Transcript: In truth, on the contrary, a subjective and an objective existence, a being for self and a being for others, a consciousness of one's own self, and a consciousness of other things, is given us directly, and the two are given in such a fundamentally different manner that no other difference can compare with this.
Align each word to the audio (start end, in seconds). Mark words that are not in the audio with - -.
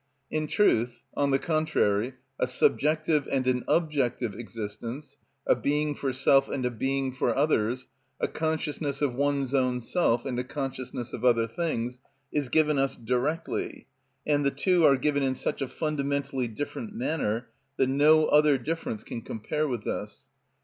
In 0.31 0.47
truth, 0.47 1.03
on 1.15 1.29
the 1.29 1.37
contrary, 1.37 2.15
a 2.39 2.47
subjective 2.47 3.27
and 3.31 3.45
an 3.45 3.63
objective 3.67 4.33
existence, 4.33 5.19
a 5.45 5.53
being 5.53 5.93
for 5.93 6.11
self 6.11 6.49
and 6.49 6.65
a 6.65 6.71
being 6.71 7.11
for 7.11 7.35
others, 7.37 7.87
a 8.19 8.27
consciousness 8.27 9.03
of 9.03 9.13
one's 9.13 9.53
own 9.53 9.79
self, 9.79 10.25
and 10.25 10.39
a 10.39 10.43
consciousness 10.43 11.13
of 11.13 11.23
other 11.23 11.45
things, 11.45 11.99
is 12.31 12.49
given 12.49 12.79
us 12.79 12.95
directly, 12.95 13.85
and 14.25 14.43
the 14.43 14.49
two 14.49 14.83
are 14.87 14.97
given 14.97 15.21
in 15.21 15.35
such 15.35 15.61
a 15.61 15.67
fundamentally 15.67 16.47
different 16.47 16.95
manner 16.95 17.49
that 17.77 17.85
no 17.85 18.25
other 18.25 18.57
difference 18.57 19.03
can 19.03 19.21
compare 19.21 19.67
with 19.67 19.83
this. 19.83 20.21